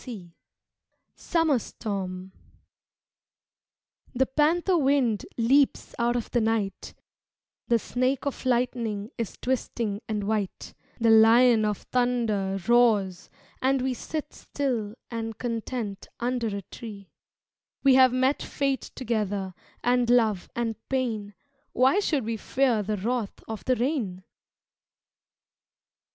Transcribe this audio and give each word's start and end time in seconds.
XI 0.03 0.33
Summer 1.13 1.59
Storm 1.59 2.31
The 4.15 4.25
panther 4.25 4.75
wind 4.75 5.27
Leaps 5.37 5.93
out 5.99 6.15
of 6.15 6.31
the 6.31 6.41
night, 6.41 6.95
The 7.67 7.77
snake 7.77 8.25
of 8.25 8.43
lightning 8.43 9.11
Is 9.19 9.37
twisting 9.39 10.01
and 10.09 10.23
white, 10.23 10.73
The 10.99 11.11
lion 11.11 11.65
of 11.65 11.83
thunder 11.91 12.57
Roars 12.67 13.29
and 13.61 13.83
we 13.83 13.93
Sit 13.93 14.33
still 14.33 14.95
and 15.11 15.37
content 15.37 16.07
Under 16.19 16.47
a 16.47 16.63
tree 16.63 17.11
We 17.83 17.93
have 17.93 18.11
met 18.11 18.41
fate 18.41 18.89
together 18.95 19.53
And 19.83 20.09
love 20.09 20.49
and 20.55 20.77
pain, 20.89 21.35
Why 21.73 21.99
should 21.99 22.25
we 22.25 22.37
fear 22.37 22.81
The 22.81 22.97
wrath 22.97 23.43
of 23.47 23.63
the 23.65 23.75
rain! 23.75 24.23